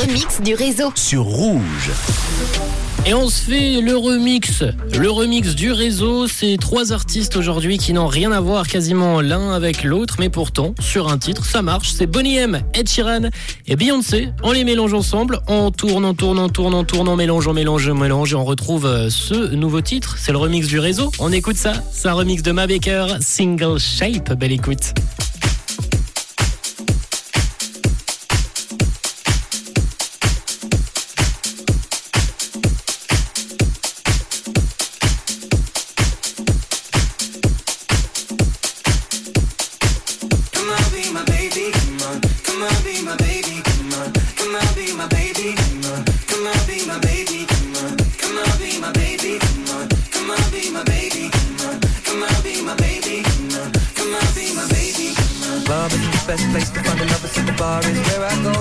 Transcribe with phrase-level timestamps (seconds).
[0.00, 0.92] remix du réseau.
[0.94, 1.90] Sur Rouge.
[3.04, 4.62] Et on se fait le remix,
[4.98, 6.26] le remix du réseau.
[6.26, 10.74] C'est trois artistes aujourd'hui qui n'ont rien à voir quasiment l'un avec l'autre, mais pourtant
[10.80, 11.92] sur un titre ça marche.
[11.92, 13.28] C'est Bonnie M, Ed Sheeran
[13.66, 14.30] et Beyoncé.
[14.42, 17.52] On les mélange ensemble, on tourne, on tourne, on tourne, on tourne, on mélange, on
[17.52, 20.16] mélange, on mélange et on retrouve euh, ce nouveau titre.
[20.18, 21.10] C'est le remix du réseau.
[21.18, 21.74] On écoute ça.
[21.92, 24.32] C'est un remix de Ma Baker, Single Shape.
[24.32, 24.94] Belle écoute.
[56.30, 58.54] Best place to find a lover, so the bar is where I go.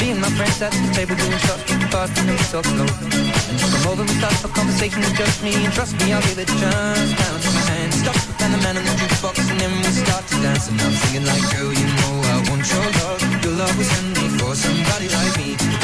[0.00, 2.64] Me and my friends at the table doing shots, drinking fast and then we talk
[2.64, 2.88] slow.
[2.88, 6.48] Come over and start a conversation with just me, and trust me, I'll give it
[6.48, 7.12] a chance.
[7.20, 10.24] Down to my hand, stop and the man in the jukebox, and then we start
[10.32, 10.72] to dance.
[10.72, 13.20] And I'm singing like, girl, you know I want your love.
[13.44, 15.79] Your love was handmade for somebody like me.